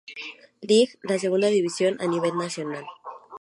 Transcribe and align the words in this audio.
Lig, 0.63 0.97
la 1.03 1.19
segunda 1.19 1.45
división 1.49 1.97
a 2.01 2.07
nivel 2.07 2.35
nacional. 2.35 2.85